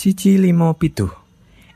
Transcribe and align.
Siji 0.00 0.40
limo 0.40 0.72
pitu. 0.80 1.12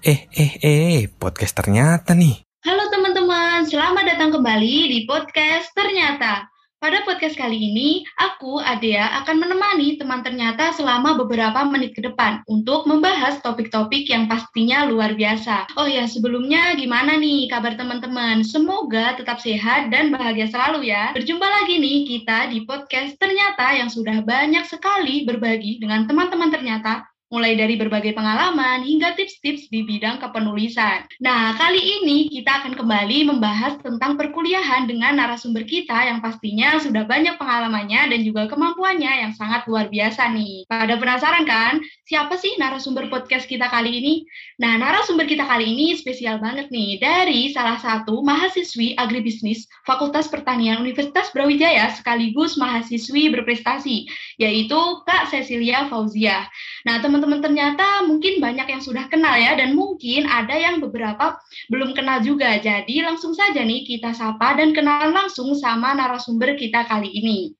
Eh, 0.00 0.32
eh, 0.32 0.56
eh, 0.64 1.12
podcast 1.12 1.60
ternyata 1.60 2.16
nih. 2.16 2.40
Halo 2.64 2.88
teman-teman, 2.88 3.68
selamat 3.68 4.16
datang 4.16 4.32
kembali 4.32 4.88
di 4.88 5.04
podcast 5.04 5.68
Ternyata. 5.76 6.48
Pada 6.80 7.04
podcast 7.04 7.36
kali 7.36 7.52
ini, 7.60 8.00
aku, 8.16 8.64
Adea, 8.64 9.20
akan 9.20 9.44
menemani 9.44 10.00
teman 10.00 10.24
ternyata 10.24 10.72
selama 10.72 11.20
beberapa 11.20 11.68
menit 11.68 11.92
ke 11.92 12.00
depan 12.00 12.40
untuk 12.48 12.88
membahas 12.88 13.44
topik-topik 13.44 14.08
yang 14.08 14.24
pastinya 14.24 14.88
luar 14.88 15.12
biasa. 15.12 15.76
Oh 15.76 15.84
ya, 15.84 16.08
sebelumnya 16.08 16.72
gimana 16.80 17.20
nih 17.20 17.52
kabar 17.52 17.76
teman-teman? 17.76 18.40
Semoga 18.40 19.20
tetap 19.20 19.36
sehat 19.44 19.92
dan 19.92 20.08
bahagia 20.08 20.48
selalu 20.48 20.88
ya. 20.88 21.12
Berjumpa 21.12 21.44
lagi 21.44 21.76
nih 21.76 22.08
kita 22.08 22.48
di 22.48 22.64
podcast 22.64 23.20
Ternyata 23.20 23.76
yang 23.76 23.92
sudah 23.92 24.24
banyak 24.24 24.64
sekali 24.64 25.28
berbagi 25.28 25.76
dengan 25.76 26.08
teman-teman 26.08 26.48
ternyata 26.48 27.04
mulai 27.34 27.58
dari 27.58 27.74
berbagai 27.74 28.14
pengalaman 28.14 28.86
hingga 28.86 29.18
tips-tips 29.18 29.66
di 29.66 29.82
bidang 29.82 30.22
kepenulisan. 30.22 31.02
Nah, 31.18 31.58
kali 31.58 31.82
ini 31.82 32.30
kita 32.30 32.62
akan 32.62 32.78
kembali 32.78 33.26
membahas 33.26 33.74
tentang 33.82 34.14
perkuliahan 34.14 34.86
dengan 34.86 35.18
narasumber 35.18 35.66
kita 35.66 36.06
yang 36.06 36.22
pastinya 36.22 36.78
sudah 36.78 37.02
banyak 37.02 37.34
pengalamannya 37.34 38.14
dan 38.14 38.20
juga 38.22 38.46
kemampuannya 38.46 39.26
yang 39.26 39.32
sangat 39.34 39.66
luar 39.66 39.90
biasa 39.90 40.30
nih. 40.30 40.70
Pada 40.70 40.94
penasaran 40.94 41.42
kan, 41.42 41.82
siapa 42.06 42.38
sih 42.38 42.54
narasumber 42.54 43.10
podcast 43.10 43.50
kita 43.50 43.66
kali 43.66 43.98
ini? 43.98 44.14
Nah, 44.62 44.78
narasumber 44.78 45.26
kita 45.26 45.42
kali 45.42 45.74
ini 45.74 45.98
spesial 45.98 46.38
banget 46.38 46.70
nih 46.70 47.02
dari 47.02 47.50
salah 47.50 47.82
satu 47.82 48.22
mahasiswi 48.22 48.94
agribisnis 48.94 49.66
Fakultas 49.82 50.30
Pertanian 50.30 50.78
Universitas 50.78 51.34
Brawijaya 51.34 51.90
sekaligus 51.98 52.54
mahasiswi 52.54 53.34
berprestasi, 53.34 54.06
yaitu 54.38 54.78
Kak 55.02 55.34
Cecilia 55.34 55.90
Fauzia. 55.90 56.46
Nah, 56.84 57.00
teman-teman 57.00 57.23
ternyata 57.28 58.04
mungkin 58.04 58.42
banyak 58.42 58.68
yang 58.68 58.82
sudah 58.82 59.08
kenal 59.08 59.36
ya, 59.38 59.56
dan 59.56 59.72
mungkin 59.72 60.26
ada 60.28 60.52
yang 60.52 60.82
beberapa 60.82 61.38
belum 61.72 61.94
kenal 61.94 62.20
juga. 62.20 62.58
Jadi 62.60 63.00
langsung 63.00 63.32
saja 63.32 63.62
nih 63.62 63.86
kita 63.86 64.12
sapa 64.12 64.58
dan 64.58 64.74
kenalan 64.74 65.14
langsung 65.14 65.52
sama 65.54 65.94
narasumber 65.94 66.58
kita 66.58 66.84
kali 66.84 67.08
ini. 67.08 67.54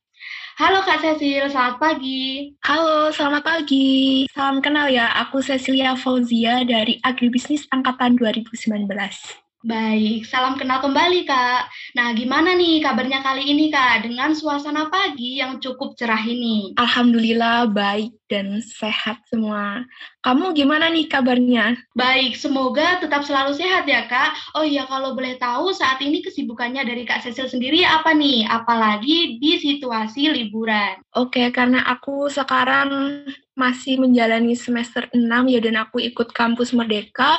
Halo 0.55 0.87
Kak 0.87 1.03
Cecil, 1.03 1.51
selamat 1.51 1.83
pagi. 1.83 2.55
Halo, 2.63 3.11
selamat 3.11 3.43
pagi. 3.43 4.31
Salam 4.31 4.63
kenal 4.63 4.87
ya, 4.87 5.11
aku 5.11 5.43
Cecilia 5.43 5.99
Fauzia 5.99 6.63
dari 6.63 7.03
Agribisnis 7.03 7.67
Angkatan 7.75 8.15
2019. 8.15 9.44
Baik, 9.65 10.29
salam 10.29 10.61
kenal 10.61 10.85
kembali 10.85 11.25
Kak. 11.25 11.73
Nah, 11.97 12.13
gimana 12.13 12.53
nih 12.53 12.85
kabarnya 12.85 13.25
kali 13.25 13.49
ini 13.49 13.73
Kak 13.73 14.05
dengan 14.05 14.37
suasana 14.37 14.93
pagi 14.93 15.41
yang 15.41 15.57
cukup 15.57 15.97
cerah 15.97 16.21
ini? 16.21 16.77
Alhamdulillah 16.77 17.73
baik 17.73 18.13
dan 18.29 18.61
sehat 18.61 19.25
semua. 19.33 19.89
Kamu 20.21 20.53
gimana 20.53 20.93
nih 20.93 21.09
kabarnya? 21.09 21.81
Baik, 21.97 22.37
semoga 22.37 23.01
tetap 23.01 23.25
selalu 23.25 23.57
sehat 23.57 23.89
ya 23.89 24.05
Kak. 24.05 24.37
Oh 24.53 24.69
iya, 24.69 24.85
kalau 24.85 25.17
boleh 25.17 25.41
tahu 25.41 25.73
saat 25.73 25.97
ini 26.05 26.21
kesibukannya 26.21 26.85
dari 26.85 27.09
Kak 27.09 27.25
Cecil 27.25 27.49
sendiri 27.49 27.89
apa 27.89 28.13
nih? 28.13 28.45
Apalagi 28.45 29.41
di 29.41 29.57
situasi 29.65 30.29
liburan. 30.29 31.01
Oke, 31.17 31.49
karena 31.49 31.89
aku 31.89 32.29
sekarang 32.29 33.25
masih 33.55 34.03
menjalani 34.03 34.59
semester 34.59 35.07
6 35.15 35.25
ya 35.47 35.63
dan 35.63 35.79
aku 35.79 36.03
ikut 36.03 36.35
kampus 36.35 36.75
Merdeka 36.75 37.39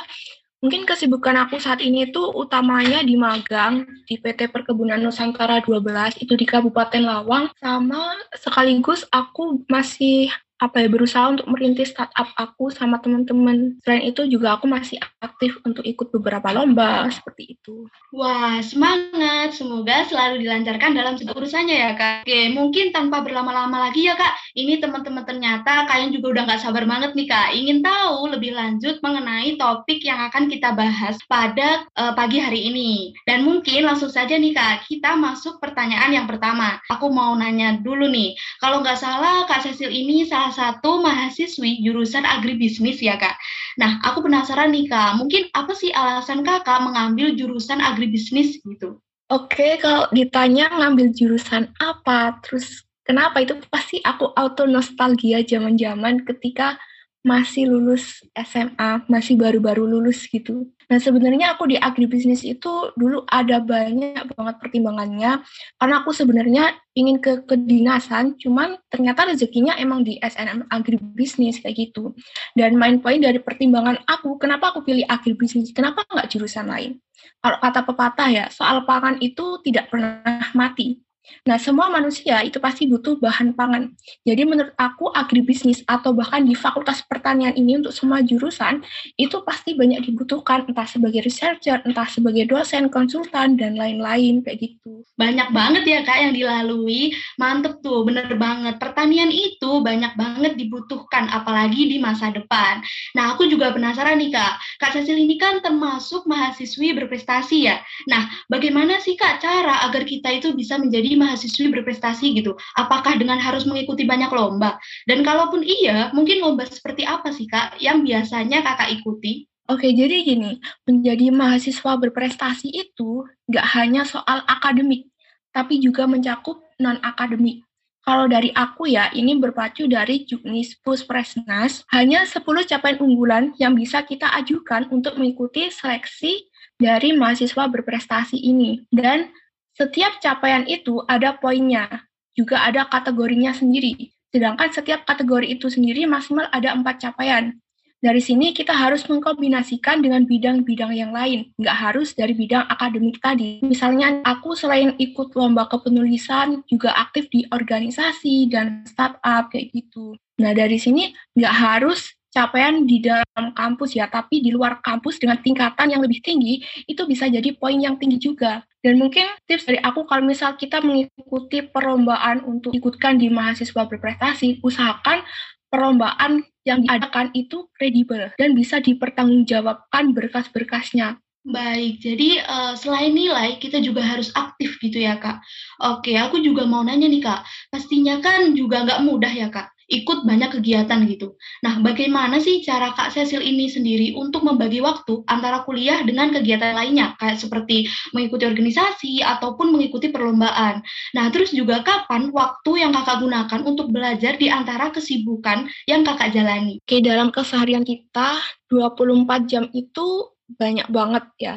Mungkin 0.64 0.88
kesibukan 0.88 1.36
aku 1.44 1.60
saat 1.60 1.84
ini 1.84 2.08
itu 2.08 2.22
utamanya 2.32 3.04
di 3.04 3.12
magang 3.12 3.84
di 4.08 4.16
PT 4.16 4.48
Perkebunan 4.48 4.96
Nusantara 5.04 5.60
12 5.60 6.16
itu 6.24 6.32
di 6.32 6.48
Kabupaten 6.48 7.04
Lawang 7.04 7.52
sama 7.60 8.16
sekaligus 8.32 9.04
aku 9.12 9.60
masih 9.68 10.32
apa 10.56 10.80
ya 10.80 10.88
berusaha 10.88 11.28
untuk 11.28 11.46
merintis 11.52 11.92
startup 11.92 12.32
aku 12.32 12.72
sama 12.72 12.96
teman-teman. 13.04 13.76
Selain 13.84 14.08
itu 14.08 14.24
juga 14.24 14.56
aku 14.56 14.64
masih 14.64 14.96
aktif 15.20 15.60
untuk 15.68 15.84
ikut 15.84 16.08
beberapa 16.16 16.48
lomba 16.56 17.04
seperti 17.12 17.60
itu. 17.60 17.84
Wah, 18.16 18.64
semangat. 18.64 19.52
Semoga 19.52 20.08
selalu 20.08 20.40
dilancarkan 20.40 20.96
dalam 20.96 21.20
segala 21.20 21.36
urusannya 21.44 21.76
ya, 21.76 21.92
Kak. 21.92 22.16
Oke, 22.24 22.40
mungkin 22.56 22.88
tanpa 22.96 23.20
berlama-lama 23.20 23.88
lagi 23.88 24.08
ya, 24.08 24.16
Kak. 24.16 24.56
Ini 24.56 24.80
teman-teman 24.80 25.28
ternyata 25.28 25.84
kalian 25.84 26.16
juga 26.16 26.32
udah 26.32 26.42
nggak 26.48 26.62
sabar 26.64 26.88
banget 26.88 27.12
nih, 27.12 27.28
Kak. 27.28 27.48
Ingin 27.52 27.84
tahu 27.84 28.32
lebih 28.32 28.56
lanjut 28.56 28.96
mengenai 29.04 29.60
topik 29.60 30.00
yang 30.00 30.24
akan 30.32 30.48
kita 30.48 30.72
bahas 30.72 31.20
pada 31.28 31.84
uh, 32.00 32.16
pagi 32.16 32.40
hari 32.40 32.72
ini. 32.72 33.12
Dan 33.28 33.44
mungkin 33.44 33.84
langsung 33.84 34.08
saja 34.08 34.32
nih, 34.40 34.56
Kak, 34.56 34.88
kita 34.88 35.20
masuk 35.20 35.60
pertanyaan 35.60 36.16
yang 36.16 36.24
pertama. 36.24 36.80
Aku 36.88 37.12
mau 37.12 37.36
nanya 37.36 37.76
dulu 37.76 38.08
nih. 38.08 38.32
Kalau 38.56 38.80
nggak 38.80 38.96
salah, 38.96 39.44
Kak 39.44 39.60
Cecil 39.60 39.92
ini 39.92 40.24
salah 40.24 40.45
salah 40.52 40.78
satu 40.78 41.02
mahasiswi 41.02 41.82
jurusan 41.82 42.22
agribisnis 42.22 43.02
ya 43.02 43.18
kak. 43.18 43.34
Nah, 43.80 43.98
aku 44.06 44.22
penasaran 44.22 44.70
nih 44.70 44.86
kak, 44.86 45.18
mungkin 45.18 45.50
apa 45.56 45.74
sih 45.74 45.90
alasan 45.90 46.46
kakak 46.46 46.78
mengambil 46.86 47.34
jurusan 47.34 47.82
agribisnis 47.82 48.62
gitu? 48.62 49.02
Oke, 49.26 49.82
kalau 49.82 50.06
ditanya 50.14 50.70
ngambil 50.70 51.10
jurusan 51.10 51.74
apa, 51.82 52.38
terus 52.46 52.86
kenapa 53.02 53.42
itu 53.42 53.58
pasti 53.66 53.98
aku 54.06 54.30
auto 54.38 54.70
nostalgia 54.70 55.42
zaman-zaman 55.42 56.22
ketika 56.22 56.78
masih 57.26 57.66
lulus 57.66 58.22
SMA, 58.38 59.02
masih 59.10 59.34
baru-baru 59.34 59.82
lulus 59.82 60.30
gitu. 60.30 60.70
Nah 60.86 61.02
sebenarnya 61.02 61.58
aku 61.58 61.66
di 61.66 61.74
agribisnis 61.74 62.46
itu 62.46 62.94
dulu 62.94 63.26
ada 63.26 63.58
banyak 63.58 64.30
banget 64.30 64.56
pertimbangannya 64.62 65.42
karena 65.82 65.94
aku 66.06 66.14
sebenarnya 66.14 66.78
ingin 66.94 67.18
ke 67.18 67.42
kedinasan, 67.42 68.38
cuman 68.38 68.78
ternyata 68.86 69.26
rezekinya 69.26 69.74
emang 69.74 70.06
di 70.06 70.22
SNM 70.22 70.70
agribisnis 70.70 71.58
kayak 71.58 71.90
gitu. 71.90 72.14
Dan 72.54 72.78
main 72.78 73.02
poin 73.02 73.18
dari 73.18 73.42
pertimbangan 73.42 74.06
aku, 74.06 74.38
kenapa 74.38 74.70
aku 74.70 74.86
pilih 74.86 75.02
agribisnis, 75.10 75.74
kenapa 75.74 76.06
nggak 76.06 76.30
jurusan 76.30 76.70
lain? 76.70 77.02
Kalau 77.42 77.58
kata 77.58 77.82
pepatah 77.82 78.28
ya, 78.30 78.44
soal 78.54 78.86
pangan 78.86 79.18
itu 79.18 79.58
tidak 79.66 79.90
pernah 79.90 80.46
mati. 80.54 81.02
Nah, 81.46 81.58
semua 81.62 81.86
manusia 81.90 82.42
itu 82.42 82.58
pasti 82.58 82.90
butuh 82.90 83.18
bahan 83.22 83.54
pangan. 83.54 83.94
Jadi 84.26 84.42
menurut 84.42 84.74
aku 84.78 85.10
agribisnis 85.14 85.82
atau 85.86 86.14
bahkan 86.14 86.42
di 86.42 86.54
fakultas 86.54 87.02
pertanian 87.06 87.54
ini 87.54 87.78
untuk 87.78 87.94
semua 87.94 88.22
jurusan 88.22 88.82
itu 89.18 89.42
pasti 89.42 89.74
banyak 89.74 90.02
dibutuhkan 90.06 90.66
entah 90.66 90.86
sebagai 90.86 91.22
researcher, 91.22 91.82
entah 91.82 92.06
sebagai 92.06 92.46
dosen, 92.46 92.86
konsultan 92.90 93.58
dan 93.58 93.74
lain-lain 93.74 94.42
kayak 94.46 94.58
gitu. 94.62 95.02
Banyak 95.16 95.50
banget 95.50 95.82
ya 95.88 96.00
Kak 96.04 96.18
yang 96.28 96.32
dilalui. 96.36 97.16
Mantep 97.40 97.80
tuh, 97.80 98.04
bener 98.04 98.28
banget. 98.36 98.76
Pertanian 98.76 99.32
itu 99.32 99.80
banyak 99.80 100.12
banget 100.14 100.52
dibutuhkan 100.60 101.26
apalagi 101.32 101.88
di 101.88 101.96
masa 101.96 102.28
depan. 102.30 102.84
Nah, 103.16 103.32
aku 103.32 103.48
juga 103.48 103.72
penasaran 103.72 104.20
nih 104.20 104.30
Kak. 104.36 104.54
Kak 104.78 104.90
Cecil 104.92 105.16
ini 105.16 105.40
kan 105.40 105.64
termasuk 105.64 106.28
mahasiswi 106.28 106.92
berprestasi 106.92 107.64
ya. 107.64 107.80
Nah, 108.12 108.28
bagaimana 108.52 109.00
sih 109.00 109.16
Kak 109.16 109.40
cara 109.40 109.88
agar 109.88 110.04
kita 110.04 110.28
itu 110.36 110.52
bisa 110.52 110.76
menjadi 110.76 111.15
mahasiswi 111.16 111.72
berprestasi 111.72 112.36
gitu? 112.36 112.54
Apakah 112.76 113.16
dengan 113.16 113.40
harus 113.40 113.64
mengikuti 113.64 114.04
banyak 114.04 114.30
lomba? 114.30 114.78
Dan 115.08 115.24
kalaupun 115.24 115.64
iya, 115.64 116.12
mungkin 116.12 116.44
lomba 116.44 116.68
seperti 116.68 117.02
apa 117.02 117.32
sih 117.32 117.48
Kak 117.48 117.80
yang 117.80 118.04
biasanya 118.04 118.62
Kakak 118.62 118.92
ikuti? 119.00 119.48
Oke, 119.66 119.90
jadi 119.90 120.22
gini, 120.22 120.62
menjadi 120.86 121.34
mahasiswa 121.34 121.98
berprestasi 121.98 122.70
itu 122.70 123.26
nggak 123.50 123.66
hanya 123.74 124.06
soal 124.06 124.46
akademik, 124.46 125.10
tapi 125.50 125.82
juga 125.82 126.06
mencakup 126.06 126.62
non-akademik. 126.78 127.66
Kalau 128.06 128.30
dari 128.30 128.54
aku 128.54 128.86
ya, 128.86 129.10
ini 129.10 129.34
berpacu 129.34 129.90
dari 129.90 130.22
Juknis 130.22 130.78
Puspresnas, 130.78 131.82
hanya 131.90 132.22
10 132.22 132.46
capaian 132.62 133.02
unggulan 133.02 133.50
yang 133.58 133.74
bisa 133.74 134.06
kita 134.06 134.30
ajukan 134.38 134.86
untuk 134.94 135.18
mengikuti 135.18 135.66
seleksi 135.74 136.46
dari 136.78 137.18
mahasiswa 137.18 137.66
berprestasi 137.66 138.38
ini. 138.38 138.86
Dan 138.94 139.34
setiap 139.76 140.16
capaian 140.24 140.64
itu 140.64 141.04
ada 141.04 141.36
poinnya, 141.36 142.08
juga 142.32 142.64
ada 142.64 142.88
kategorinya 142.88 143.52
sendiri. 143.52 144.16
Sedangkan 144.32 144.72
setiap 144.72 145.04
kategori 145.04 145.52
itu 145.52 145.68
sendiri 145.68 146.08
maksimal 146.08 146.48
ada 146.48 146.72
empat 146.72 147.04
capaian. 147.04 147.52
Dari 148.00 148.20
sini 148.20 148.52
kita 148.52 148.76
harus 148.76 149.04
mengkombinasikan 149.08 150.04
dengan 150.04 150.24
bidang-bidang 150.28 150.92
yang 150.96 151.12
lain, 151.12 151.52
nggak 151.60 151.76
harus 151.76 152.12
dari 152.16 152.32
bidang 152.32 152.68
akademik 152.68 153.20
tadi. 153.20 153.60
Misalnya 153.64 154.20
aku 154.24 154.56
selain 154.56 154.96
ikut 154.96 155.32
lomba 155.36 155.68
kepenulisan, 155.68 156.64
juga 156.68 156.96
aktif 156.96 157.28
di 157.32 157.44
organisasi 157.48 158.48
dan 158.52 158.84
startup 158.88 159.52
kayak 159.52 159.72
gitu. 159.76 160.16
Nah 160.40 160.52
dari 160.56 160.76
sini 160.76 161.12
nggak 161.36 161.54
harus 161.56 162.15
capaian 162.36 162.84
di 162.84 163.00
dalam 163.00 163.56
kampus 163.56 163.96
ya, 163.96 164.04
tapi 164.12 164.44
di 164.44 164.52
luar 164.52 164.84
kampus 164.84 165.16
dengan 165.16 165.40
tingkatan 165.40 165.88
yang 165.88 166.04
lebih 166.04 166.20
tinggi, 166.20 166.60
itu 166.84 167.08
bisa 167.08 167.32
jadi 167.32 167.56
poin 167.56 167.80
yang 167.80 167.96
tinggi 167.96 168.20
juga. 168.20 168.60
Dan 168.84 169.00
mungkin 169.00 169.24
tips 169.48 169.64
dari 169.64 169.80
aku 169.80 170.04
kalau 170.04 170.28
misal 170.28 170.52
kita 170.60 170.84
mengikuti 170.84 171.64
perlombaan 171.64 172.44
untuk 172.44 172.76
ikutkan 172.76 173.16
di 173.16 173.32
mahasiswa 173.32 173.88
berprestasi, 173.88 174.60
usahakan 174.60 175.24
perlombaan 175.72 176.44
yang 176.68 176.84
diadakan 176.84 177.32
itu 177.32 177.72
kredibel 177.74 178.28
dan 178.36 178.52
bisa 178.52 178.84
dipertanggungjawabkan 178.84 180.12
berkas-berkasnya. 180.12 181.16
Baik, 181.46 182.02
jadi 182.02 182.42
uh, 182.42 182.74
selain 182.74 183.14
nilai, 183.14 183.62
kita 183.62 183.78
juga 183.78 184.02
harus 184.02 184.34
aktif 184.34 184.82
gitu 184.82 184.98
ya, 184.98 185.14
Kak. 185.14 185.38
Oke, 185.78 186.18
aku 186.18 186.42
juga 186.42 186.66
mau 186.66 186.82
nanya 186.82 187.06
nih, 187.06 187.22
Kak. 187.22 187.46
Pastinya 187.70 188.18
kan 188.18 188.50
juga 188.58 188.82
nggak 188.82 189.00
mudah 189.06 189.30
ya, 189.30 189.46
Kak 189.46 189.75
ikut 189.86 190.26
banyak 190.26 190.58
kegiatan 190.58 190.98
gitu. 191.06 191.38
Nah, 191.62 191.78
bagaimana 191.78 192.42
sih 192.42 192.62
cara 192.66 192.90
Kak 192.94 193.14
Cecil 193.14 193.38
ini 193.42 193.70
sendiri 193.70 194.18
untuk 194.18 194.42
membagi 194.42 194.82
waktu 194.82 195.22
antara 195.30 195.62
kuliah 195.62 196.02
dengan 196.02 196.34
kegiatan 196.34 196.74
lainnya, 196.74 197.14
kayak 197.22 197.38
seperti 197.38 197.86
mengikuti 198.10 198.44
organisasi 198.46 199.22
ataupun 199.22 199.70
mengikuti 199.70 200.10
perlombaan. 200.10 200.82
Nah, 201.14 201.30
terus 201.30 201.54
juga 201.54 201.86
kapan 201.86 202.34
waktu 202.34 202.82
yang 202.82 202.90
Kakak 202.96 203.22
gunakan 203.22 203.60
untuk 203.62 203.94
belajar 203.94 204.34
di 204.34 204.50
antara 204.50 204.90
kesibukan 204.90 205.70
yang 205.86 206.02
Kakak 206.02 206.34
jalani? 206.34 206.82
Oke, 206.82 206.98
dalam 206.98 207.30
keseharian 207.30 207.86
kita 207.86 208.42
24 208.66 209.46
jam 209.46 209.70
itu 209.70 210.34
banyak 210.58 210.90
banget 210.90 211.24
ya. 211.38 211.56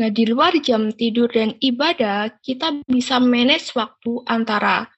Nah, 0.00 0.08
di 0.08 0.24
luar 0.24 0.56
jam 0.64 0.88
tidur 0.96 1.28
dan 1.28 1.56
ibadah, 1.60 2.32
kita 2.40 2.80
bisa 2.88 3.20
manage 3.20 3.72
waktu 3.76 4.24
antara 4.24 4.88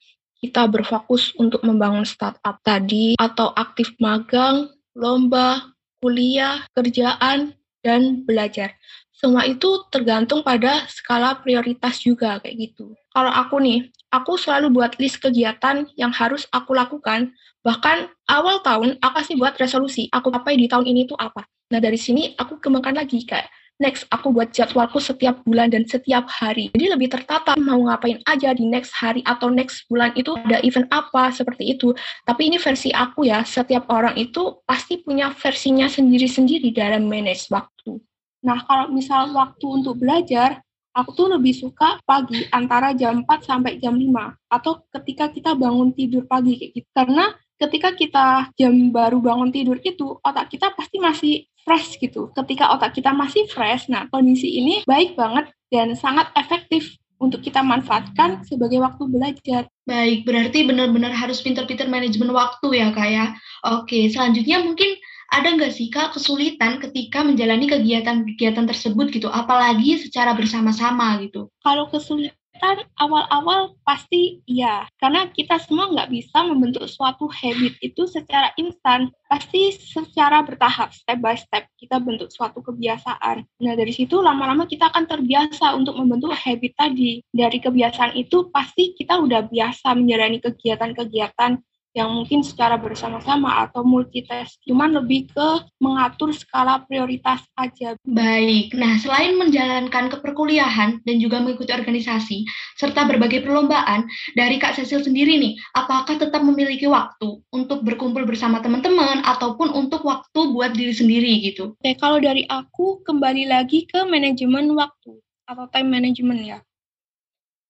kita 0.42 0.66
berfokus 0.66 1.30
untuk 1.38 1.62
membangun 1.62 2.02
startup 2.02 2.58
tadi, 2.66 3.14
atau 3.16 3.54
aktif 3.54 3.94
magang, 4.02 4.68
lomba, 4.98 5.70
kuliah, 6.02 6.66
kerjaan, 6.74 7.54
dan 7.80 8.26
belajar. 8.26 8.74
Semua 9.14 9.46
itu 9.46 9.86
tergantung 9.94 10.42
pada 10.42 10.82
skala 10.90 11.38
prioritas 11.38 12.02
juga 12.02 12.42
kayak 12.42 12.58
gitu. 12.58 12.90
Kalau 13.14 13.30
aku 13.30 13.62
nih, 13.62 13.86
aku 14.10 14.34
selalu 14.34 14.74
buat 14.74 14.98
list 14.98 15.22
kegiatan 15.22 15.86
yang 15.94 16.10
harus 16.10 16.50
aku 16.50 16.74
lakukan. 16.74 17.30
Bahkan 17.62 18.10
awal 18.26 18.58
tahun 18.66 18.98
aku 18.98 19.14
kasih 19.22 19.38
buat 19.38 19.54
resolusi, 19.62 20.10
aku 20.10 20.34
capai 20.34 20.58
di 20.58 20.66
tahun 20.66 20.90
ini 20.90 21.06
tuh 21.06 21.14
apa. 21.22 21.46
Nah 21.70 21.78
dari 21.78 21.94
sini 21.94 22.34
aku 22.34 22.58
kembangkan 22.58 22.98
lagi 22.98 23.22
kayak 23.22 23.46
next 23.80 24.04
aku 24.12 24.34
buat 24.34 24.52
jadwalku 24.52 25.00
setiap 25.00 25.40
bulan 25.46 25.72
dan 25.72 25.88
setiap 25.88 26.28
hari. 26.28 26.68
Jadi 26.74 26.86
lebih 26.92 27.08
tertata 27.08 27.56
mau 27.56 27.80
ngapain 27.88 28.20
aja 28.28 28.52
di 28.52 28.68
next 28.68 28.92
hari 28.92 29.24
atau 29.24 29.48
next 29.48 29.86
bulan 29.88 30.12
itu 30.18 30.34
ada 30.46 30.60
event 30.60 30.90
apa 30.92 31.32
seperti 31.32 31.78
itu. 31.78 31.94
Tapi 32.26 32.52
ini 32.52 32.58
versi 32.60 32.92
aku 32.92 33.26
ya, 33.26 33.42
setiap 33.42 33.88
orang 33.88 34.14
itu 34.18 34.60
pasti 34.68 35.00
punya 35.00 35.32
versinya 35.32 35.86
sendiri-sendiri 35.88 36.74
dalam 36.74 37.08
manage 37.08 37.48
waktu. 37.48 37.98
Nah, 38.42 38.58
kalau 38.66 38.90
misal 38.90 39.30
waktu 39.30 39.66
untuk 39.70 40.02
belajar, 40.02 40.58
aku 40.92 41.10
tuh 41.16 41.28
lebih 41.32 41.56
suka 41.56 41.96
pagi 42.04 42.44
antara 42.52 42.92
jam 42.92 43.24
4 43.24 43.48
sampai 43.48 43.80
jam 43.80 43.96
5 43.96 44.34
atau 44.52 44.84
ketika 44.92 45.32
kita 45.32 45.50
bangun 45.56 45.94
tidur 45.94 46.28
pagi 46.28 46.58
kayak 46.58 46.72
gitu. 46.76 46.88
Karena 46.92 47.32
ketika 47.60 47.94
kita 47.96 48.26
jam 48.56 48.72
baru 48.94 49.18
bangun 49.20 49.50
tidur 49.52 49.78
itu 49.82 50.18
otak 50.22 50.52
kita 50.52 50.72
pasti 50.74 50.96
masih 50.98 51.34
fresh 51.62 51.98
gitu. 51.98 52.30
Ketika 52.34 52.74
otak 52.74 52.94
kita 52.94 53.14
masih 53.14 53.46
fresh, 53.46 53.86
nah 53.86 54.10
kondisi 54.10 54.50
ini 54.58 54.82
baik 54.84 55.14
banget 55.14 55.50
dan 55.70 55.94
sangat 55.94 56.28
efektif 56.34 56.98
untuk 57.22 57.38
kita 57.38 57.62
manfaatkan 57.62 58.42
sebagai 58.42 58.82
waktu 58.82 59.06
belajar. 59.06 59.62
Baik, 59.86 60.26
berarti 60.26 60.66
benar-benar 60.66 61.14
harus 61.14 61.38
pinter-pinter 61.38 61.86
manajemen 61.86 62.34
waktu 62.34 62.82
ya 62.82 62.90
Kak 62.90 63.08
ya. 63.08 63.26
Oke, 63.62 64.10
selanjutnya 64.10 64.58
mungkin 64.58 64.98
ada 65.30 65.54
nggak 65.54 65.70
sih 65.70 65.86
Kak 65.86 66.18
kesulitan 66.18 66.82
ketika 66.82 67.22
menjalani 67.22 67.70
kegiatan-kegiatan 67.70 68.66
tersebut 68.66 69.14
gitu, 69.14 69.30
apalagi 69.30 70.02
secara 70.02 70.34
bersama-sama 70.34 71.22
gitu? 71.22 71.46
Kalau 71.62 71.86
kesulitan 71.86 72.34
kan 72.62 72.78
awal-awal 73.02 73.74
pasti 73.82 74.38
iya, 74.46 74.86
karena 75.02 75.26
kita 75.34 75.58
semua 75.58 75.90
nggak 75.90 76.14
bisa 76.14 76.46
membentuk 76.46 76.86
suatu 76.86 77.26
habit 77.26 77.74
itu 77.82 78.06
secara 78.06 78.54
instan, 78.54 79.10
pasti 79.26 79.74
secara 79.74 80.46
bertahap, 80.46 80.94
step 80.94 81.18
by 81.18 81.34
step, 81.34 81.66
kita 81.74 81.98
bentuk 81.98 82.30
suatu 82.30 82.62
kebiasaan. 82.62 83.42
Nah, 83.42 83.74
dari 83.74 83.90
situ 83.90 84.22
lama-lama 84.22 84.70
kita 84.70 84.94
akan 84.94 85.10
terbiasa 85.10 85.74
untuk 85.74 85.98
membentuk 85.98 86.30
habit 86.30 86.72
tadi. 86.78 87.18
Dari 87.34 87.58
kebiasaan 87.58 88.14
itu 88.14 88.46
pasti 88.54 88.94
kita 88.94 89.18
udah 89.18 89.50
biasa 89.50 89.98
menjalani 89.98 90.38
kegiatan-kegiatan 90.38 91.58
yang 91.92 92.08
mungkin 92.12 92.40
secara 92.40 92.80
bersama-sama 92.80 93.68
atau 93.68 93.84
multitask, 93.84 94.56
cuman 94.64 94.96
lebih 94.96 95.28
ke 95.28 95.48
mengatur 95.76 96.32
skala 96.32 96.80
prioritas 96.88 97.44
aja. 97.56 97.96
Baik, 98.08 98.72
nah 98.72 98.96
selain 98.96 99.36
menjalankan 99.36 100.08
keperkuliahan 100.08 101.04
dan 101.04 101.16
juga 101.20 101.44
mengikuti 101.44 101.72
organisasi, 101.72 102.48
serta 102.80 103.04
berbagai 103.04 103.44
perlombaan, 103.44 104.08
dari 104.32 104.56
Kak 104.56 104.80
Cecil 104.80 105.04
sendiri 105.04 105.36
nih, 105.36 105.52
apakah 105.76 106.16
tetap 106.16 106.40
memiliki 106.40 106.88
waktu 106.88 107.44
untuk 107.52 107.84
berkumpul 107.84 108.24
bersama 108.24 108.64
teman-teman 108.64 109.20
ataupun 109.28 109.68
untuk 109.76 110.08
waktu 110.08 110.40
buat 110.52 110.72
diri 110.72 110.96
sendiri 110.96 111.32
gitu? 111.44 111.76
Oke, 111.76 111.92
kalau 112.00 112.16
dari 112.18 112.48
aku 112.48 113.04
kembali 113.04 113.52
lagi 113.52 113.84
ke 113.84 114.08
manajemen 114.08 114.72
waktu 114.72 115.20
atau 115.44 115.68
time 115.68 115.92
management 115.92 116.40
ya. 116.40 116.58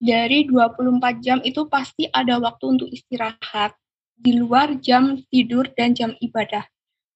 Dari 0.03 0.51
24 0.51 1.23
jam 1.23 1.39
itu 1.47 1.63
pasti 1.71 2.11
ada 2.11 2.43
waktu 2.43 2.65
untuk 2.75 2.91
istirahat, 2.91 3.79
di 4.23 4.39
luar 4.39 4.79
jam 4.79 5.19
tidur 5.35 5.67
dan 5.75 5.99
jam 5.99 6.15
ibadah. 6.23 6.63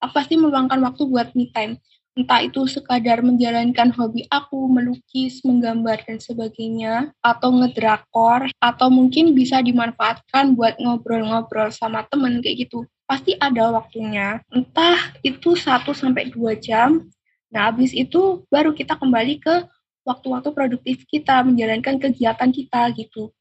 Aku 0.02 0.12
pasti 0.12 0.34
meluangkan 0.34 0.82
waktu 0.82 1.06
buat 1.06 1.30
me 1.38 1.48
time. 1.54 1.78
Entah 2.16 2.40
itu 2.42 2.64
sekadar 2.64 3.20
menjalankan 3.20 3.92
hobi 3.92 4.24
aku, 4.32 4.72
melukis, 4.72 5.44
menggambar, 5.44 6.00
dan 6.08 6.16
sebagainya, 6.16 7.12
atau 7.20 7.52
ngedrakor, 7.52 8.48
atau 8.56 8.88
mungkin 8.88 9.36
bisa 9.36 9.60
dimanfaatkan 9.60 10.56
buat 10.56 10.80
ngobrol-ngobrol 10.80 11.68
sama 11.68 12.08
temen 12.08 12.40
kayak 12.40 12.66
gitu. 12.66 12.88
Pasti 13.04 13.36
ada 13.36 13.68
waktunya. 13.68 14.40
Entah 14.48 15.12
itu 15.20 15.60
1 15.60 15.92
sampai 15.92 16.32
2 16.32 16.56
jam. 16.56 17.04
Nah, 17.52 17.68
habis 17.68 17.92
itu 17.92 18.48
baru 18.48 18.72
kita 18.72 18.96
kembali 18.96 19.36
ke 19.38 19.68
waktu-waktu 20.08 20.56
produktif 20.56 21.04
kita, 21.12 21.44
menjalankan 21.44 22.00
kegiatan 22.00 22.48
kita 22.48 22.96
gitu 22.96 23.35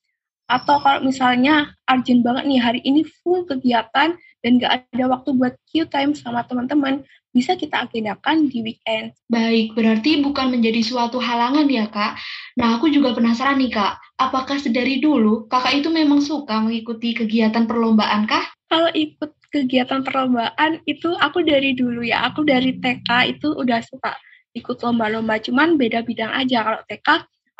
atau 0.45 0.77
kalau 0.77 1.01
misalnya 1.01 1.74
urgent 1.89 2.21
banget 2.21 2.44
nih 2.45 2.62
hari 2.62 2.81
ini 2.86 3.01
full 3.21 3.45
kegiatan 3.50 4.13
dan 4.45 4.51
gak 4.62 4.86
ada 4.94 5.06
waktu 5.09 5.33
buat 5.33 5.57
Q 5.74 5.89
time 5.89 6.13
sama 6.13 6.45
teman-teman, 6.45 7.01
bisa 7.36 7.57
kita 7.59 7.83
agendakan 7.83 8.47
di 8.47 8.63
weekend. 8.63 9.12
Baik, 9.27 9.75
berarti 9.75 10.24
bukan 10.24 10.56
menjadi 10.56 10.80
suatu 10.86 11.19
halangan 11.19 11.68
ya 11.68 11.89
kak. 11.92 12.15
Nah 12.56 12.80
aku 12.80 12.88
juga 12.94 13.12
penasaran 13.12 13.59
nih 13.59 13.74
kak, 13.74 14.00
apakah 14.21 14.56
sedari 14.62 15.01
dulu 15.01 15.50
kakak 15.51 15.83
itu 15.83 15.89
memang 15.92 16.24
suka 16.24 16.62
mengikuti 16.62 17.12
kegiatan 17.12 17.68
perlombaan 17.68 18.30
kah? 18.30 18.45
Kalau 18.69 18.88
ikut 18.94 19.33
kegiatan 19.50 20.06
perlombaan 20.06 20.80
itu 20.86 21.12
aku 21.19 21.41
dari 21.41 21.74
dulu 21.75 22.06
ya, 22.06 22.24
aku 22.30 22.48
dari 22.48 22.77
TK 22.80 23.36
itu 23.36 23.51
udah 23.51 23.83
suka 23.83 24.15
ikut 24.56 24.80
lomba-lomba, 24.80 25.36
cuman 25.44 25.75
beda 25.75 26.07
bidang 26.07 26.31
aja. 26.31 26.63
Kalau 26.63 26.81
TK, 26.88 27.07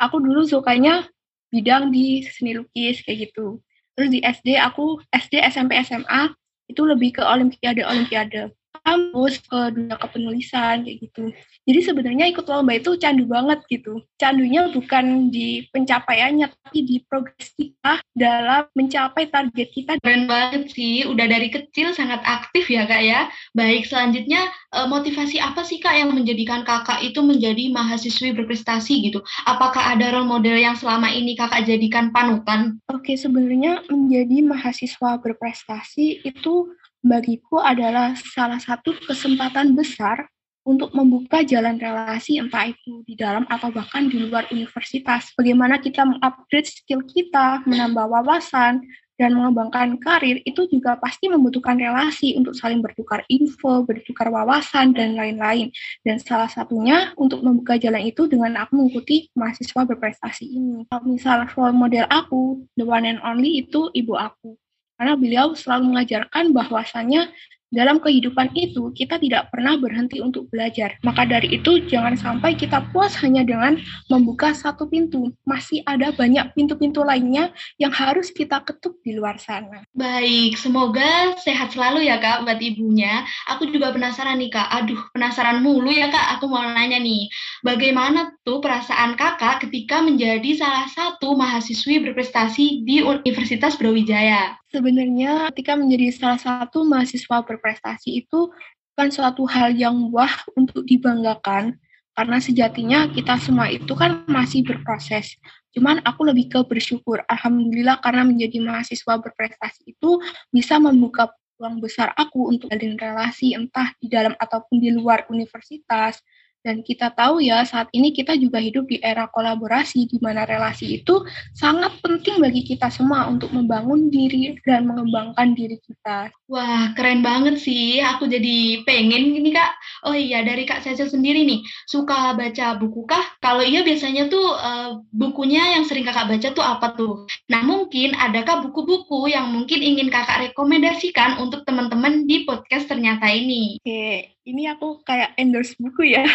aku 0.00 0.16
dulu 0.24 0.48
sukanya 0.48 1.04
bidang 1.50 1.94
di 1.94 2.24
seni 2.26 2.56
lukis 2.58 3.02
kayak 3.02 3.30
gitu. 3.30 3.60
Terus 3.96 4.08
di 4.12 4.20
SD 4.20 4.60
aku 4.60 5.00
SD 5.08 5.40
SMP 5.48 5.78
SMA 5.86 6.32
itu 6.66 6.82
lebih 6.82 7.16
ke 7.16 7.22
olimpiade 7.22 7.82
olimpiade 7.86 8.50
kampus 8.82 9.40
ke 9.44 9.60
dunia 9.72 9.96
kepenulisan 9.96 10.84
kayak 10.84 10.96
gitu. 11.08 11.24
Jadi 11.66 11.80
sebenarnya 11.82 12.26
ikut 12.30 12.46
lomba 12.46 12.78
itu 12.78 12.94
candu 13.00 13.26
banget 13.26 13.60
gitu. 13.66 14.02
Candunya 14.20 14.70
bukan 14.70 15.28
di 15.34 15.66
pencapaiannya 15.74 16.46
tapi 16.46 16.78
di 16.86 16.96
progres 17.02 17.50
kita 17.58 17.98
dalam 18.14 18.70
mencapai 18.78 19.26
target 19.28 19.68
kita. 19.74 19.92
Keren 19.98 20.30
banget 20.30 20.70
sih, 20.70 21.02
udah 21.06 21.26
dari 21.26 21.50
kecil 21.50 21.90
sangat 21.96 22.22
aktif 22.22 22.70
ya 22.70 22.86
kak 22.86 23.02
ya. 23.02 23.26
Baik, 23.56 23.86
selanjutnya 23.90 24.46
eh, 24.74 24.86
motivasi 24.86 25.42
apa 25.42 25.66
sih 25.66 25.82
kak 25.82 25.98
yang 25.98 26.14
menjadikan 26.14 26.62
kakak 26.62 27.02
itu 27.02 27.18
menjadi 27.20 27.70
mahasiswi 27.74 28.36
berprestasi 28.36 29.10
gitu? 29.10 29.20
Apakah 29.46 29.96
ada 29.96 30.14
role 30.14 30.28
model 30.28 30.54
yang 30.54 30.78
selama 30.78 31.10
ini 31.10 31.34
kakak 31.34 31.66
jadikan 31.66 32.14
panutan? 32.14 32.78
Oke, 32.90 33.18
sebenarnya 33.18 33.82
menjadi 33.90 34.42
mahasiswa 34.46 35.18
berprestasi 35.18 36.22
itu 36.22 36.70
bagiku 37.06 37.62
adalah 37.62 38.18
salah 38.18 38.58
satu 38.58 38.98
kesempatan 39.06 39.78
besar 39.78 40.26
untuk 40.66 40.90
membuka 40.98 41.46
jalan 41.46 41.78
relasi 41.78 42.42
entah 42.42 42.66
itu 42.66 43.06
di 43.06 43.14
dalam 43.14 43.46
atau 43.46 43.70
bahkan 43.70 44.10
di 44.10 44.26
luar 44.26 44.50
universitas. 44.50 45.30
Bagaimana 45.38 45.78
kita 45.78 46.02
mengupgrade 46.02 46.66
skill 46.66 47.06
kita, 47.06 47.62
menambah 47.62 48.10
wawasan, 48.10 48.82
dan 49.16 49.32
mengembangkan 49.32 49.96
karir 49.96 50.44
itu 50.44 50.68
juga 50.68 50.98
pasti 51.00 51.32
membutuhkan 51.32 51.80
relasi 51.80 52.36
untuk 52.36 52.52
saling 52.52 52.84
bertukar 52.84 53.24
info, 53.32 53.86
bertukar 53.86 54.28
wawasan, 54.28 54.92
dan 54.92 55.16
lain-lain. 55.16 55.72
Dan 56.04 56.20
salah 56.20 56.50
satunya 56.52 57.14
untuk 57.16 57.40
membuka 57.40 57.80
jalan 57.80 58.04
itu 58.04 58.28
dengan 58.28 58.60
aku 58.60 58.76
mengikuti 58.76 59.32
mahasiswa 59.32 59.88
berprestasi 59.88 60.44
ini. 60.44 60.84
Kalau 60.92 61.08
misal 61.08 61.48
role 61.56 61.72
model 61.72 62.04
aku, 62.12 62.60
the 62.76 62.84
one 62.84 63.08
and 63.08 63.22
only 63.24 63.64
itu 63.64 63.88
ibu 63.96 64.18
aku. 64.18 64.58
Karena 64.96 65.14
beliau 65.14 65.52
selalu 65.52 65.92
mengajarkan 65.92 66.56
bahwasannya 66.56 67.28
dalam 67.74 67.98
kehidupan 67.98 68.54
itu 68.54 68.94
kita 68.94 69.18
tidak 69.18 69.50
pernah 69.50 69.74
berhenti 69.74 70.22
untuk 70.22 70.46
belajar. 70.54 70.94
Maka 71.02 71.26
dari 71.26 71.58
itu 71.58 71.82
jangan 71.90 72.14
sampai 72.14 72.54
kita 72.54 72.78
puas 72.94 73.18
hanya 73.18 73.42
dengan 73.42 73.76
membuka 74.06 74.54
satu 74.54 74.86
pintu. 74.86 75.34
Masih 75.42 75.82
ada 75.82 76.14
banyak 76.14 76.54
pintu-pintu 76.54 77.02
lainnya 77.02 77.50
yang 77.82 77.90
harus 77.90 78.30
kita 78.30 78.62
ketuk 78.62 79.02
di 79.02 79.18
luar 79.18 79.36
sana. 79.42 79.82
Baik, 79.98 80.54
semoga 80.54 81.34
sehat 81.42 81.74
selalu 81.74 82.06
ya 82.06 82.22
Kak 82.22 82.46
buat 82.46 82.62
ibunya. 82.62 83.26
Aku 83.50 83.66
juga 83.68 83.90
penasaran 83.90 84.38
nih 84.38 84.54
Kak. 84.54 84.68
Aduh, 84.70 85.02
penasaran 85.10 85.60
mulu 85.60 85.90
ya 85.90 86.08
Kak. 86.08 86.38
Aku 86.38 86.46
mau 86.46 86.62
nanya 86.62 87.02
nih, 87.02 87.26
bagaimana 87.66 88.30
tuh 88.46 88.62
perasaan 88.62 89.18
Kakak 89.18 89.66
ketika 89.66 90.00
menjadi 90.00 90.54
salah 90.54 90.86
satu 90.86 91.34
mahasiswi 91.34 91.98
berprestasi 91.98 92.86
di 92.86 93.02
Universitas 93.02 93.74
Brawijaya? 93.74 94.54
Sebenarnya 94.76 95.48
ketika 95.56 95.72
menjadi 95.72 96.12
salah 96.12 96.36
satu 96.36 96.84
mahasiswa 96.84 97.40
berprestasi 97.40 98.12
itu 98.12 98.52
bukan 98.92 99.08
suatu 99.08 99.48
hal 99.48 99.72
yang 99.72 100.12
wah 100.12 100.44
untuk 100.52 100.84
dibanggakan, 100.84 101.80
karena 102.12 102.36
sejatinya 102.36 103.08
kita 103.08 103.40
semua 103.40 103.72
itu 103.72 103.88
kan 103.96 104.28
masih 104.28 104.68
berproses. 104.68 105.40
Cuman 105.72 106.04
aku 106.04 106.28
lebih 106.28 106.52
ke 106.52 106.60
bersyukur, 106.68 107.24
Alhamdulillah 107.24 108.04
karena 108.04 108.28
menjadi 108.28 108.60
mahasiswa 108.60 109.16
berprestasi 109.16 109.96
itu 109.96 110.20
bisa 110.52 110.76
membuka 110.76 111.32
peluang 111.56 111.80
besar 111.80 112.12
aku 112.12 112.52
untuk 112.52 112.68
jalin 112.68 113.00
relasi 113.00 113.56
entah 113.56 113.96
di 113.96 114.12
dalam 114.12 114.36
ataupun 114.36 114.76
di 114.76 114.92
luar 114.92 115.24
universitas, 115.32 116.20
dan 116.66 116.82
kita 116.82 117.14
tahu 117.14 117.38
ya, 117.38 117.62
saat 117.62 117.86
ini 117.94 118.10
kita 118.10 118.34
juga 118.34 118.58
hidup 118.58 118.90
di 118.90 118.98
era 118.98 119.30
kolaborasi, 119.30 120.10
di 120.10 120.18
mana 120.18 120.42
relasi 120.42 120.98
itu 120.98 121.22
sangat 121.54 121.94
penting 122.02 122.42
bagi 122.42 122.66
kita 122.66 122.90
semua 122.90 123.30
untuk 123.30 123.54
membangun 123.54 124.10
diri 124.10 124.58
dan 124.66 124.90
mengembangkan 124.90 125.54
diri 125.54 125.78
kita. 125.78 126.34
Wah, 126.50 126.90
keren 126.98 127.22
banget 127.22 127.62
sih. 127.62 128.02
Aku 128.02 128.26
jadi 128.26 128.82
pengen 128.82 129.38
ini, 129.38 129.54
Kak. 129.54 129.78
Oh 130.10 130.14
iya, 130.18 130.42
dari 130.42 130.66
Kak 130.66 130.82
Cecil 130.82 131.06
sendiri 131.06 131.46
nih, 131.46 131.62
suka 131.86 132.34
baca 132.34 132.74
buku 132.74 133.06
kah? 133.06 133.38
Kalau 133.38 133.62
iya, 133.62 133.86
biasanya 133.86 134.26
tuh 134.26 134.58
uh, 134.58 134.98
bukunya 135.14 135.78
yang 135.78 135.86
sering 135.86 136.02
Kakak 136.02 136.26
baca 136.26 136.48
tuh 136.50 136.66
apa 136.66 136.98
tuh? 136.98 137.30
Nah, 137.46 137.62
mungkin 137.62 138.18
adakah 138.18 138.66
buku-buku 138.66 139.30
yang 139.30 139.54
mungkin 139.54 139.86
ingin 139.86 140.10
Kakak 140.10 140.50
rekomendasikan 140.50 141.38
untuk 141.38 141.62
teman-teman 141.62 142.26
di 142.26 142.42
podcast 142.42 142.90
ternyata 142.90 143.30
ini? 143.30 143.78
Oke, 143.78 144.34
ini 144.46 144.70
aku 144.70 145.02
kayak 145.02 145.34
endorse 145.38 145.74
buku 145.78 146.14
ya. 146.14 146.26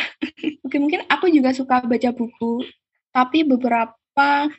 Mungkin 0.64 0.80
mungkin 0.88 1.02
aku 1.10 1.30
juga 1.30 1.52
suka 1.54 1.82
baca 1.84 2.10
buku, 2.14 2.66
tapi 3.12 3.44
beberapa 3.44 4.50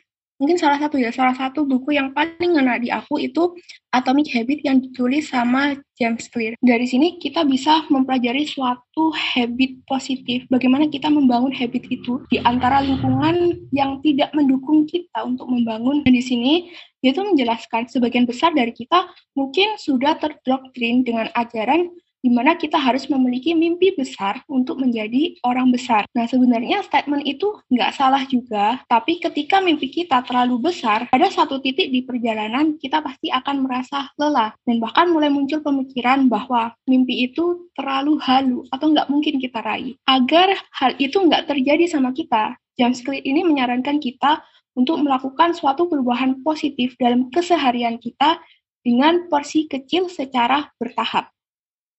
mungkin 0.41 0.59
salah 0.59 0.75
satu 0.75 0.99
ya, 0.99 1.07
salah 1.13 1.31
satu 1.37 1.63
buku 1.63 1.95
yang 1.95 2.11
paling 2.11 2.57
ngena 2.57 2.75
di 2.81 2.91
aku 2.91 3.15
itu 3.21 3.55
Atomic 3.95 4.27
Habit 4.33 4.59
yang 4.67 4.83
ditulis 4.83 5.31
sama 5.31 5.79
James 5.95 6.27
Clear. 6.27 6.59
Dari 6.59 6.83
sini 6.83 7.15
kita 7.15 7.47
bisa 7.47 7.87
mempelajari 7.87 8.43
suatu 8.43 9.13
habit 9.15 9.85
positif, 9.87 10.43
bagaimana 10.51 10.91
kita 10.91 11.07
membangun 11.07 11.53
habit 11.55 11.87
itu 11.87 12.19
di 12.27 12.43
antara 12.43 12.83
lingkungan 12.83 13.55
yang 13.71 14.03
tidak 14.03 14.35
mendukung 14.35 14.83
kita 14.83 15.23
untuk 15.23 15.47
membangun. 15.47 16.03
Dan 16.03 16.11
di 16.11 16.23
sini 16.25 16.53
dia 16.99 17.15
itu 17.15 17.23
menjelaskan 17.23 17.87
sebagian 17.87 18.27
besar 18.27 18.51
dari 18.51 18.75
kita 18.75 19.07
mungkin 19.39 19.79
sudah 19.79 20.19
terdoktrin 20.19 21.07
dengan 21.07 21.31
ajaran 21.39 21.87
di 22.23 22.31
mana 22.31 22.55
kita 22.55 22.79
harus 22.79 23.11
memiliki 23.11 23.51
mimpi 23.51 23.91
besar 23.91 24.39
untuk 24.47 24.79
menjadi 24.79 25.35
orang 25.43 25.75
besar. 25.75 26.07
Nah, 26.15 26.23
sebenarnya 26.23 26.79
statement 26.87 27.27
itu 27.27 27.51
nggak 27.67 27.91
salah 27.99 28.23
juga, 28.23 28.79
tapi 28.87 29.19
ketika 29.19 29.59
mimpi 29.59 29.91
kita 29.91 30.23
terlalu 30.23 30.71
besar, 30.71 31.11
ada 31.11 31.27
satu 31.27 31.59
titik 31.59 31.91
di 31.91 31.99
perjalanan 31.99 32.79
kita 32.79 33.03
pasti 33.03 33.27
akan 33.27 33.67
merasa 33.67 34.07
lelah, 34.15 34.55
dan 34.63 34.79
bahkan 34.79 35.11
mulai 35.11 35.27
muncul 35.27 35.59
pemikiran 35.59 36.31
bahwa 36.31 36.71
mimpi 36.87 37.27
itu 37.27 37.67
terlalu 37.75 38.15
halu 38.23 38.63
atau 38.71 38.87
nggak 38.95 39.11
mungkin 39.11 39.43
kita 39.43 39.59
raih. 39.59 39.99
Agar 40.07 40.55
hal 40.79 40.95
itu 41.03 41.19
nggak 41.19 41.51
terjadi 41.51 41.91
sama 41.91 42.15
kita, 42.15 42.55
James 42.79 43.03
Clear 43.03 43.19
ini 43.27 43.43
menyarankan 43.43 43.99
kita 43.99 44.39
untuk 44.79 45.03
melakukan 45.03 45.53
suatu 45.53 45.91
perubahan 45.91 46.39
positif 46.41 46.95
dalam 46.95 47.27
keseharian 47.29 47.99
kita 47.99 48.39
dengan 48.81 49.27
porsi 49.27 49.67
kecil 49.67 50.07
secara 50.07 50.71
bertahap 50.79 51.33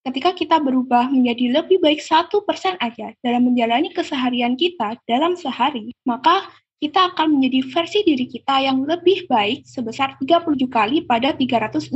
ketika 0.05 0.37
kita 0.37 0.61
berubah 0.61 1.09
menjadi 1.09 1.61
lebih 1.61 1.81
baik 1.81 2.05
satu 2.05 2.45
persen 2.45 2.77
aja 2.79 3.17
dalam 3.25 3.49
menjalani 3.49 3.89
keseharian 3.91 4.55
kita 4.55 5.01
dalam 5.09 5.33
sehari, 5.35 5.97
maka 6.05 6.45
kita 6.85 7.17
akan 7.17 7.41
menjadi 7.41 7.61
versi 7.73 8.05
diri 8.05 8.29
kita 8.29 8.61
yang 8.61 8.85
lebih 8.85 9.25
baik 9.25 9.65
sebesar 9.65 10.21
37 10.21 10.69
kali 10.69 11.01
pada 11.09 11.33
365 11.33 11.89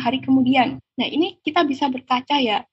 hari 0.00 0.18
kemudian. 0.24 0.80
Nah, 0.96 1.04
ini 1.04 1.36
kita 1.44 1.68
bisa 1.68 1.92
berkaca 1.92 2.40
ya, 2.40 2.64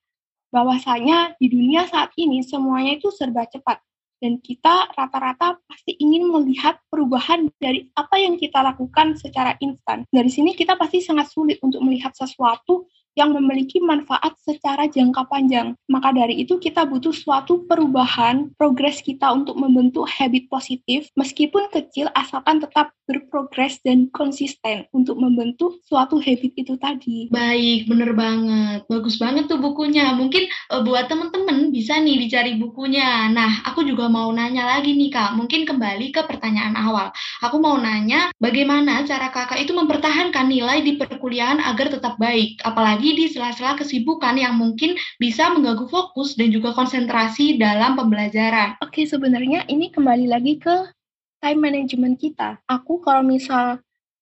bahwasanya 0.55 1.35
di 1.35 1.51
dunia 1.51 1.83
saat 1.91 2.15
ini 2.15 2.39
semuanya 2.47 2.95
itu 2.95 3.11
serba 3.11 3.43
cepat. 3.43 3.83
Dan 4.19 4.35
kita 4.43 4.91
rata-rata 4.99 5.55
pasti 5.63 5.95
ingin 5.95 6.27
melihat 6.27 6.75
perubahan 6.91 7.47
dari 7.55 7.87
apa 7.95 8.19
yang 8.19 8.35
kita 8.35 8.59
lakukan 8.59 9.15
secara 9.15 9.55
instan. 9.63 10.03
Dari 10.11 10.27
sini 10.27 10.55
kita 10.55 10.75
pasti 10.75 10.99
sangat 10.99 11.31
sulit 11.31 11.55
untuk 11.63 11.79
melihat 11.79 12.11
sesuatu 12.11 12.83
yang 13.19 13.35
memiliki 13.35 13.83
manfaat 13.83 14.39
secara 14.39 14.87
jangka 14.87 15.27
panjang. 15.27 15.75
Maka 15.91 16.15
dari 16.15 16.39
itu 16.39 16.55
kita 16.55 16.87
butuh 16.87 17.11
suatu 17.11 17.67
perubahan 17.67 18.55
progres 18.55 19.03
kita 19.03 19.27
untuk 19.35 19.59
membentuk 19.59 20.07
habit 20.07 20.47
positif 20.47 21.11
meskipun 21.19 21.67
kecil 21.75 22.07
asalkan 22.15 22.63
tetap 22.63 22.95
berprogres 23.09 23.81
dan 23.81 24.05
konsisten 24.13 24.85
untuk 24.93 25.17
membentuk 25.17 25.81
suatu 25.89 26.21
habit 26.21 26.53
itu 26.53 26.77
tadi. 26.77 27.25
Baik, 27.33 27.89
bener 27.89 28.13
banget. 28.13 28.85
Bagus 28.85 29.17
banget 29.17 29.49
tuh 29.49 29.57
bukunya. 29.57 30.13
Mungkin 30.13 30.45
uh, 30.69 30.85
buat 30.85 31.09
temen-temen 31.09 31.73
bisa 31.73 31.97
nih 31.97 32.21
dicari 32.21 32.61
bukunya. 32.61 33.33
Nah, 33.33 33.65
aku 33.65 33.81
juga 33.81 34.05
mau 34.05 34.29
nanya 34.29 34.77
lagi 34.77 34.93
nih 34.93 35.09
Kak. 35.09 35.33
Mungkin 35.33 35.65
kembali 35.65 36.13
ke 36.13 36.21
pertanyaan 36.29 36.77
awal. 36.77 37.09
Aku 37.41 37.57
mau 37.57 37.81
nanya 37.81 38.29
bagaimana 38.37 39.01
cara 39.09 39.33
kakak 39.33 39.65
itu 39.65 39.73
mempertahankan 39.73 40.45
nilai 40.45 40.85
di 40.85 41.01
perkuliahan 41.01 41.57
agar 41.65 41.89
tetap 41.89 42.21
baik. 42.21 42.61
Apalagi 42.61 43.17
di 43.17 43.25
sela-sela 43.33 43.73
kesibukan 43.73 44.37
yang 44.37 44.53
mungkin 44.53 44.93
bisa 45.17 45.49
mengganggu 45.49 45.89
fokus 45.89 46.37
dan 46.37 46.53
juga 46.53 46.77
konsentrasi 46.77 47.57
dalam 47.57 47.97
pembelajaran. 47.97 48.77
Oke, 48.85 49.09
sebenarnya 49.09 49.65
ini 49.65 49.89
kembali 49.89 50.29
lagi 50.29 50.61
ke 50.61 50.98
time 51.39 51.59
management 51.59 52.19
kita. 52.19 52.59
Aku 52.67 52.99
kalau 53.03 53.23
misal 53.25 53.79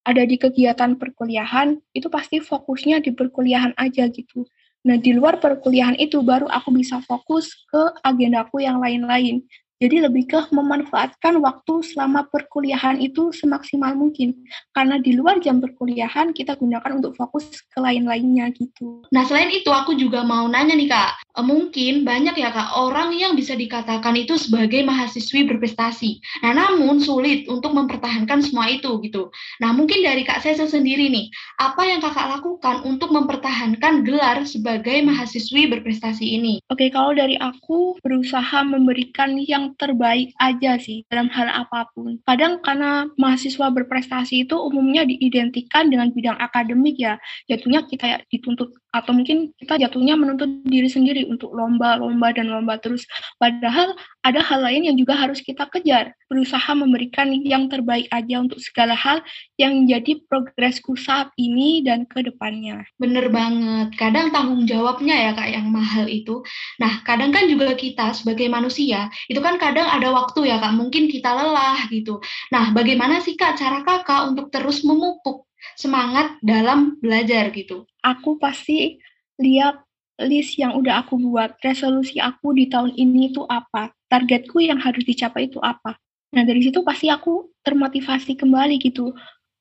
ada 0.08 0.24
di 0.24 0.40
kegiatan 0.40 0.96
perkuliahan, 0.96 1.78
itu 1.92 2.08
pasti 2.08 2.40
fokusnya 2.40 3.04
di 3.04 3.12
perkuliahan 3.12 3.76
aja 3.76 4.08
gitu. 4.08 4.48
Nah, 4.88 4.96
di 4.96 5.12
luar 5.12 5.44
perkuliahan 5.44 6.00
itu 6.00 6.24
baru 6.24 6.48
aku 6.48 6.72
bisa 6.72 7.04
fokus 7.04 7.52
ke 7.68 7.92
agendaku 8.08 8.64
yang 8.64 8.80
lain-lain. 8.80 9.44
Jadi 9.78 10.02
lebih 10.02 10.26
ke 10.26 10.40
memanfaatkan 10.50 11.38
waktu 11.38 11.86
selama 11.86 12.26
perkuliahan 12.34 12.98
itu 12.98 13.30
semaksimal 13.30 13.94
mungkin. 13.94 14.34
Karena 14.74 14.98
di 14.98 15.14
luar 15.14 15.38
jam 15.38 15.62
perkuliahan 15.62 16.34
kita 16.34 16.58
gunakan 16.58 16.98
untuk 16.98 17.14
fokus 17.14 17.62
ke 17.70 17.78
lain-lainnya 17.78 18.50
gitu. 18.58 19.06
Nah 19.14 19.22
selain 19.30 19.54
itu 19.54 19.70
aku 19.70 19.94
juga 19.94 20.26
mau 20.26 20.50
nanya 20.50 20.74
nih 20.74 20.90
kak, 20.90 21.27
mungkin 21.44 22.06
banyak 22.06 22.38
ya 22.38 22.50
kak 22.50 22.74
orang 22.78 23.14
yang 23.14 23.34
bisa 23.38 23.54
dikatakan 23.54 24.14
itu 24.18 24.38
sebagai 24.38 24.82
mahasiswi 24.86 25.46
berprestasi. 25.46 26.22
Nah 26.46 26.54
namun 26.54 26.98
sulit 27.02 27.46
untuk 27.46 27.74
mempertahankan 27.74 28.42
semua 28.42 28.70
itu 28.72 28.98
gitu. 29.06 29.30
Nah 29.62 29.74
mungkin 29.74 30.02
dari 30.02 30.26
kak 30.26 30.42
saya 30.42 30.58
sendiri 30.58 31.10
nih, 31.10 31.30
apa 31.62 31.82
yang 31.86 32.00
kakak 32.02 32.40
lakukan 32.40 32.86
untuk 32.86 33.14
mempertahankan 33.14 34.06
gelar 34.06 34.46
sebagai 34.48 35.02
mahasiswi 35.06 35.70
berprestasi 35.70 36.26
ini? 36.26 36.62
Oke 36.70 36.90
kalau 36.90 37.14
dari 37.14 37.38
aku 37.38 37.98
berusaha 38.02 38.64
memberikan 38.66 39.38
yang 39.38 39.74
terbaik 39.78 40.34
aja 40.42 40.78
sih 40.82 41.06
dalam 41.10 41.30
hal 41.30 41.50
apa 41.50 41.90
pun. 41.94 42.20
Kadang 42.26 42.60
karena 42.62 43.08
mahasiswa 43.18 43.70
berprestasi 43.72 44.48
itu 44.50 44.56
umumnya 44.58 45.06
diidentikan 45.06 45.90
dengan 45.90 46.10
bidang 46.12 46.38
akademik 46.42 46.98
ya, 46.98 47.22
jatuhnya 47.48 47.86
kita 47.86 48.06
ya 48.06 48.18
dituntut 48.32 48.74
atau 48.96 49.12
mungkin 49.12 49.52
kita 49.60 49.78
jatuhnya 49.78 50.16
menuntut 50.16 50.48
diri 50.64 50.88
sendiri 50.88 51.28
untuk 51.28 51.52
lomba, 51.52 52.00
lomba 52.00 52.32
dan 52.32 52.48
lomba 52.48 52.80
terus. 52.80 53.04
Padahal 53.36 53.94
ada 54.24 54.40
hal 54.40 54.64
lain 54.64 54.88
yang 54.88 54.96
juga 54.96 55.16
harus 55.16 55.44
kita 55.44 55.68
kejar, 55.72 56.16
berusaha 56.32 56.72
memberikan 56.72 57.32
yang 57.44 57.68
terbaik 57.68 58.08
aja 58.12 58.40
untuk 58.40 58.60
segala 58.64 58.96
hal 58.96 59.20
yang 59.60 59.84
menjadi 59.84 60.24
progresku 60.28 60.96
saat 60.96 61.32
ini 61.36 61.84
dan 61.84 62.08
ke 62.08 62.24
depannya. 62.24 62.88
Bener 62.96 63.28
banget, 63.28 63.96
kadang 64.00 64.32
tanggung 64.32 64.64
jawabnya 64.64 65.16
ya 65.16 65.32
kak 65.36 65.50
yang 65.52 65.68
mahal 65.68 66.08
itu. 66.08 66.44
Nah 66.80 67.04
kadang 67.04 67.36
kan 67.36 67.48
juga 67.48 67.76
kita 67.76 68.16
sebagai 68.16 68.48
manusia, 68.48 69.12
itu 69.28 69.40
kan 69.44 69.60
kadang 69.60 69.88
ada 69.88 70.12
waktu 70.12 70.48
ya 70.48 70.60
kak, 70.64 70.74
mungkin 70.76 71.12
kita 71.12 71.32
lelah 71.32 71.88
gitu. 71.92 72.24
Nah 72.52 72.72
bagaimana 72.72 73.20
sih 73.20 73.36
kak 73.36 73.60
cara 73.60 73.84
kakak 73.84 74.32
untuk 74.32 74.48
terus 74.52 74.84
memupuk 74.88 75.48
semangat 75.76 76.38
dalam 76.42 76.96
belajar 77.02 77.50
gitu. 77.54 77.86
Aku 78.08 78.40
pasti 78.40 79.04
lihat 79.36 79.84
list 80.24 80.56
yang 80.56 80.80
udah 80.80 81.04
aku 81.04 81.20
buat, 81.20 81.60
resolusi 81.60 82.18
aku 82.24 82.56
di 82.56 82.72
tahun 82.72 82.96
ini 82.96 83.36
itu 83.36 83.44
apa, 83.46 83.92
targetku 84.08 84.64
yang 84.64 84.80
harus 84.80 85.04
dicapai 85.04 85.52
itu 85.52 85.60
apa. 85.60 86.00
Nah 86.32 86.44
dari 86.48 86.64
situ 86.64 86.82
pasti 86.88 87.12
aku 87.12 87.52
termotivasi 87.62 88.40
kembali 88.40 88.80
gitu 88.80 89.12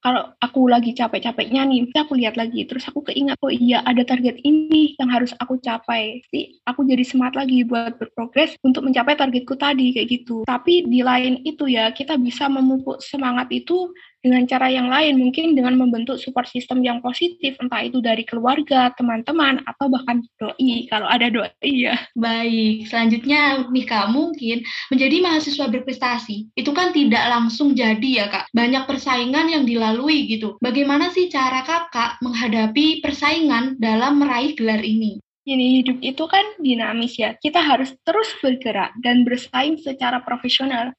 kalau 0.06 0.30
aku 0.38 0.70
lagi 0.70 0.94
capek-capeknya 0.94 1.66
nih, 1.66 1.90
aku 1.90 2.14
lihat 2.14 2.38
lagi, 2.38 2.62
terus 2.62 2.86
aku 2.86 3.02
keingat, 3.02 3.34
oh 3.42 3.50
iya 3.50 3.82
ada 3.82 4.06
target 4.06 4.38
ini 4.46 4.94
yang 5.02 5.10
harus 5.10 5.34
aku 5.42 5.58
capai. 5.58 6.22
Jadi 6.30 6.62
aku 6.62 6.86
jadi 6.86 7.02
semangat 7.02 7.42
lagi 7.42 7.66
buat 7.66 7.98
berprogres 7.98 8.54
untuk 8.62 8.86
mencapai 8.86 9.18
targetku 9.18 9.58
tadi, 9.58 9.90
kayak 9.90 10.06
gitu. 10.06 10.46
Tapi 10.46 10.86
di 10.86 11.02
lain 11.02 11.42
itu 11.42 11.66
ya, 11.66 11.90
kita 11.90 12.14
bisa 12.22 12.46
memupuk 12.46 13.02
semangat 13.02 13.50
itu 13.50 13.90
dengan 14.26 14.42
cara 14.50 14.66
yang 14.66 14.90
lain, 14.90 15.23
mungkin 15.23 15.54
dengan 15.54 15.78
membentuk 15.78 16.18
support 16.18 16.50
system 16.50 16.83
yang 16.83 16.99
positif, 16.99 17.54
entah 17.62 17.87
itu 17.87 18.02
dari 18.02 18.26
keluarga, 18.26 18.90
teman-teman, 18.99 19.62
atau 19.62 19.87
bahkan 19.87 20.26
doi, 20.42 20.90
kalau 20.90 21.06
ada 21.06 21.30
doi 21.30 21.54
ya. 21.62 21.95
Baik, 22.18 22.90
selanjutnya 22.90 23.71
nih 23.71 23.87
Kak, 23.87 24.11
mungkin 24.11 24.66
menjadi 24.90 25.16
mahasiswa 25.23 25.71
berprestasi, 25.71 26.50
itu 26.59 26.71
kan 26.75 26.90
tidak 26.90 27.23
langsung 27.30 27.78
jadi 27.78 28.11
ya 28.11 28.26
Kak, 28.26 28.50
banyak 28.50 28.83
persaingan 28.90 29.47
yang 29.47 29.62
dilalui 29.62 30.26
gitu. 30.26 30.59
Bagaimana 30.59 31.14
sih 31.14 31.30
cara 31.30 31.62
Kakak 31.62 32.18
menghadapi 32.18 32.99
persaingan 32.99 33.78
dalam 33.78 34.18
meraih 34.18 34.59
gelar 34.59 34.83
ini? 34.83 35.23
Ini 35.47 35.78
hidup 35.78 36.02
itu 36.02 36.26
kan 36.26 36.42
dinamis 36.59 37.14
ya, 37.23 37.38
kita 37.38 37.62
harus 37.62 37.95
terus 38.02 38.35
bergerak 38.42 38.90
dan 38.99 39.23
bersaing 39.23 39.78
secara 39.78 40.18
profesional 40.18 40.90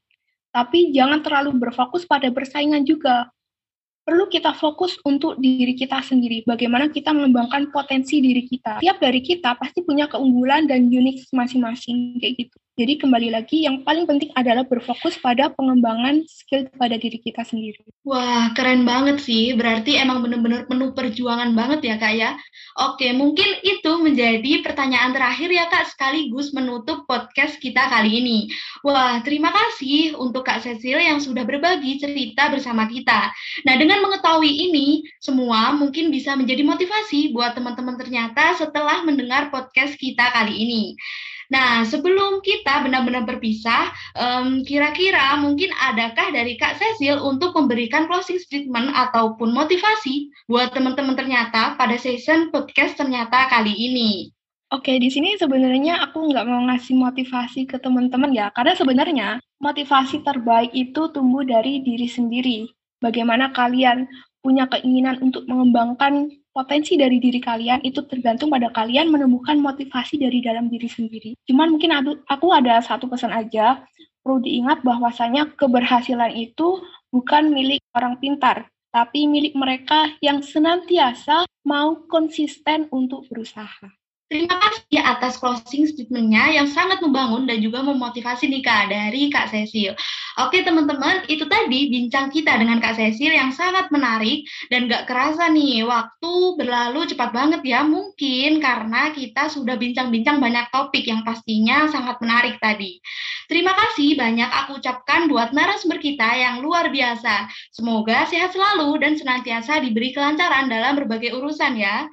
tapi 0.58 0.90
jangan 0.90 1.22
terlalu 1.22 1.54
berfokus 1.54 2.10
pada 2.10 2.34
persaingan 2.34 2.82
juga. 2.82 3.30
Perlu 4.02 4.26
kita 4.26 4.58
fokus 4.58 4.98
untuk 5.06 5.38
diri 5.38 5.78
kita 5.78 6.02
sendiri, 6.02 6.42
bagaimana 6.48 6.90
kita 6.90 7.14
mengembangkan 7.14 7.70
potensi 7.70 8.18
diri 8.18 8.50
kita. 8.50 8.82
Tiap 8.82 8.98
dari 8.98 9.22
kita 9.22 9.54
pasti 9.54 9.86
punya 9.86 10.10
keunggulan 10.10 10.66
dan 10.66 10.90
unik 10.90 11.30
masing-masing 11.30 12.18
kayak 12.18 12.48
gitu. 12.48 12.58
Jadi 12.78 12.94
kembali 13.02 13.34
lagi 13.34 13.66
yang 13.66 13.82
paling 13.82 14.06
penting 14.06 14.30
adalah 14.38 14.62
berfokus 14.62 15.18
pada 15.18 15.50
pengembangan 15.50 16.22
skill 16.30 16.70
pada 16.78 16.94
diri 16.94 17.18
kita 17.18 17.42
sendiri. 17.42 17.82
Wah, 18.06 18.54
keren 18.54 18.86
banget 18.86 19.18
sih. 19.18 19.58
Berarti 19.58 19.98
emang 19.98 20.22
benar-benar 20.22 20.70
penuh 20.70 20.94
perjuangan 20.94 21.58
banget 21.58 21.90
ya, 21.90 21.96
Kak 21.98 22.14
ya. 22.14 22.38
Oke, 22.78 23.18
mungkin 23.18 23.50
itu 23.66 23.92
menjadi 23.98 24.62
pertanyaan 24.62 25.10
terakhir 25.10 25.50
ya, 25.50 25.66
Kak, 25.74 25.90
sekaligus 25.90 26.54
menutup 26.54 27.10
podcast 27.10 27.58
kita 27.58 27.82
kali 27.90 28.22
ini. 28.22 28.54
Wah, 28.86 29.26
terima 29.26 29.50
kasih 29.50 30.14
untuk 30.14 30.46
Kak 30.46 30.62
Cecil 30.62 31.02
yang 31.02 31.18
sudah 31.18 31.50
berbagi 31.50 31.98
cerita 31.98 32.54
bersama 32.54 32.86
kita. 32.86 33.34
Nah, 33.66 33.74
dengan 33.74 34.06
mengetahui 34.06 34.54
ini, 34.54 35.02
semua 35.18 35.74
mungkin 35.74 36.14
bisa 36.14 36.38
menjadi 36.38 36.62
motivasi 36.62 37.34
buat 37.34 37.58
teman-teman 37.58 37.98
ternyata 37.98 38.54
setelah 38.54 39.02
mendengar 39.02 39.50
podcast 39.50 39.98
kita 39.98 40.30
kali 40.30 40.54
ini. 40.62 40.94
Nah, 41.48 41.88
sebelum 41.88 42.44
kita 42.44 42.84
benar-benar 42.84 43.24
berpisah, 43.24 43.92
um, 44.20 44.68
kira-kira 44.68 45.40
mungkin 45.40 45.72
adakah 45.80 46.36
dari 46.36 46.60
Kak 46.60 46.76
Cecil 46.76 47.24
untuk 47.24 47.56
memberikan 47.56 48.04
closing 48.12 48.40
statement 48.40 48.92
ataupun 48.92 49.56
motivasi 49.56 50.28
buat 50.52 50.76
teman-teman 50.76 51.16
ternyata 51.16 51.80
pada 51.80 51.96
season 51.96 52.52
podcast 52.52 53.00
ternyata 53.00 53.48
kali 53.48 53.72
ini? 53.72 54.36
Oke, 54.68 55.00
di 55.00 55.08
sini 55.08 55.40
sebenarnya 55.40 56.12
aku 56.12 56.28
nggak 56.28 56.44
mau 56.44 56.68
ngasih 56.68 57.00
motivasi 57.00 57.72
ke 57.72 57.80
teman-teman 57.80 58.36
ya, 58.36 58.52
karena 58.52 58.76
sebenarnya 58.76 59.28
motivasi 59.64 60.28
terbaik 60.28 60.76
itu 60.76 61.08
tumbuh 61.16 61.48
dari 61.48 61.80
diri 61.80 62.12
sendiri. 62.12 62.68
Bagaimana 63.00 63.56
kalian 63.56 64.12
punya 64.44 64.68
keinginan 64.68 65.24
untuk 65.24 65.48
mengembangkan 65.48 66.28
potensi 66.58 66.98
dari 66.98 67.22
diri 67.22 67.38
kalian 67.38 67.86
itu 67.86 68.02
tergantung 68.10 68.50
pada 68.50 68.74
kalian 68.74 69.14
menemukan 69.14 69.62
motivasi 69.62 70.18
dari 70.18 70.42
dalam 70.42 70.74
diri 70.74 70.90
sendiri. 70.90 71.38
Cuman 71.46 71.78
mungkin 71.78 71.94
aku 72.26 72.50
ada 72.50 72.82
satu 72.82 73.06
pesan 73.06 73.30
aja, 73.30 73.86
perlu 74.26 74.42
diingat 74.42 74.82
bahwasanya 74.82 75.54
keberhasilan 75.54 76.34
itu 76.34 76.82
bukan 77.14 77.54
milik 77.54 77.86
orang 77.94 78.18
pintar, 78.18 78.66
tapi 78.90 79.30
milik 79.30 79.54
mereka 79.54 80.10
yang 80.26 80.42
senantiasa 80.42 81.46
mau 81.62 82.02
konsisten 82.10 82.90
untuk 82.90 83.30
berusaha. 83.30 83.94
Terima 84.28 84.60
kasih 84.60 85.00
atas 85.00 85.40
closing 85.40 85.88
statement-nya 85.88 86.60
yang 86.60 86.68
sangat 86.68 87.00
membangun 87.00 87.48
dan 87.48 87.64
juga 87.64 87.80
memotivasi 87.80 88.52
nih 88.52 88.60
Kak 88.60 88.92
dari 88.92 89.32
Kak 89.32 89.54
Cecil. 89.56 89.96
Oke 90.38 90.62
teman-teman, 90.62 91.26
itu 91.26 91.50
tadi 91.50 91.90
bincang 91.90 92.30
kita 92.30 92.62
dengan 92.62 92.78
Kak 92.78 92.94
Cecil 92.94 93.34
yang 93.34 93.50
sangat 93.50 93.90
menarik 93.90 94.46
dan 94.70 94.86
gak 94.86 95.10
kerasa 95.10 95.50
nih 95.50 95.82
waktu 95.82 96.34
berlalu 96.54 97.10
cepat 97.10 97.34
banget 97.34 97.66
ya 97.66 97.82
mungkin 97.82 98.62
karena 98.62 99.10
kita 99.18 99.50
sudah 99.50 99.82
bincang-bincang 99.82 100.38
banyak 100.38 100.70
topik 100.70 101.10
yang 101.10 101.26
pastinya 101.26 101.90
sangat 101.90 102.22
menarik 102.22 102.62
tadi. 102.62 103.02
Terima 103.50 103.74
kasih 103.74 104.14
banyak 104.14 104.46
aku 104.46 104.78
ucapkan 104.78 105.26
buat 105.26 105.58
narasumber 105.58 105.98
kita 105.98 106.30
yang 106.38 106.62
luar 106.62 106.94
biasa. 106.94 107.50
Semoga 107.74 108.30
sehat 108.30 108.54
selalu 108.54 108.94
dan 109.02 109.18
senantiasa 109.18 109.82
diberi 109.82 110.14
kelancaran 110.14 110.70
dalam 110.70 111.02
berbagai 111.02 111.34
urusan 111.34 111.82
ya. 111.82 112.06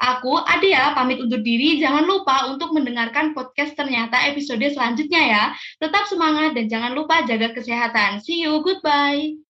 Aku, 0.00 0.32
Adia, 0.48 0.96
pamit 0.96 1.20
undur 1.20 1.44
diri. 1.44 1.76
Jangan 1.76 2.08
lupa 2.08 2.48
untuk 2.48 2.72
mendengarkan 2.72 3.36
podcast 3.36 3.76
ternyata 3.76 4.16
episode 4.32 4.64
selanjutnya 4.64 5.20
ya. 5.20 5.44
Tetap 5.76 6.08
semangat 6.08 6.56
dan 6.56 6.72
jangan 6.72 6.96
lupa 6.96 7.20
jaga 7.28 7.52
kesehatan. 7.52 8.24
See 8.24 8.40
you, 8.40 8.64
goodbye. 8.64 9.36